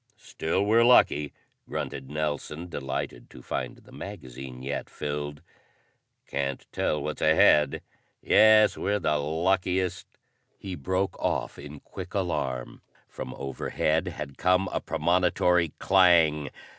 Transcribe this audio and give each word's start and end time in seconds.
"Still 0.17 0.65
we're 0.65 0.83
lucky," 0.83 1.31
grunted 1.69 2.09
Nelson, 2.09 2.67
delighted 2.69 3.29
to 3.29 3.43
find 3.43 3.77
the 3.77 3.91
magazine 3.91 4.63
yet 4.63 4.89
filled. 4.89 5.43
"Can't 6.25 6.65
tell 6.71 7.03
what's 7.03 7.21
ahead. 7.21 7.83
Yes, 8.19 8.75
we're 8.75 8.97
the 8.97 9.17
luckiest" 9.19 10.07
He 10.57 10.73
broke 10.73 11.19
off 11.19 11.59
in 11.59 11.81
quick 11.81 12.15
alarm. 12.15 12.81
From 13.07 13.35
overhead 13.35 14.07
had 14.07 14.39
come 14.39 14.67
a 14.73 14.81
premonitory 14.81 15.73
clang! 15.77 16.49